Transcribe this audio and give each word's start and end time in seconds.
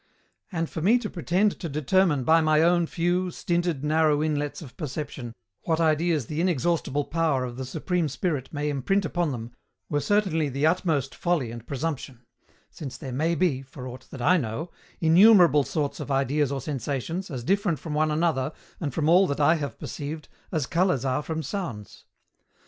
And 0.51 0.67
for 0.67 0.81
me 0.81 0.97
to 0.97 1.11
pretend 1.11 1.59
to 1.59 1.69
determine 1.69 2.23
by 2.23 2.41
my 2.41 2.63
own 2.63 2.87
few, 2.87 3.29
stinted 3.29 3.83
narrow 3.83 4.23
inlets 4.23 4.59
of 4.63 4.75
perception, 4.75 5.35
what 5.65 5.79
ideas 5.79 6.25
the 6.25 6.41
inexhaustible 6.41 7.05
power 7.05 7.45
of 7.45 7.55
the 7.55 7.65
Supreme 7.65 8.09
Spirit 8.09 8.51
may 8.51 8.71
imprint 8.71 9.05
upon 9.05 9.31
them 9.31 9.51
were 9.89 9.99
certainly 9.99 10.49
the 10.49 10.65
utmost 10.65 11.13
folly 11.13 11.51
and 11.51 11.67
presumption 11.67 12.23
since 12.71 12.97
there 12.97 13.11
may 13.11 13.35
be, 13.35 13.61
for 13.61 13.87
aught 13.87 14.07
that 14.09 14.23
I 14.23 14.37
know, 14.37 14.71
innumerable 14.99 15.61
sorts 15.61 15.99
of 15.99 16.09
ideas 16.09 16.51
or 16.51 16.61
sensations, 16.61 17.29
as 17.29 17.43
different 17.43 17.77
from 17.77 17.93
one 17.93 18.09
another, 18.09 18.53
and 18.79 18.91
from 18.91 19.07
all 19.07 19.27
that 19.27 19.39
I 19.39 19.53
have 19.53 19.77
perceived, 19.77 20.27
as 20.51 20.65
colours 20.65 21.05
are 21.05 21.21
from 21.21 21.43
sounds. 21.43 22.05